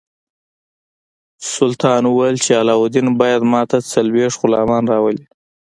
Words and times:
سلطان 1.55 2.03
وویل 2.07 2.37
چې 2.45 2.51
علاوالدین 2.61 3.07
باید 3.21 3.41
ماته 3.53 3.77
څلوېښت 3.91 4.37
غلامان 4.43 4.83
راولي. 4.93 5.25